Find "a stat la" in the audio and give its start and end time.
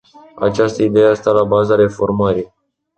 1.07-1.43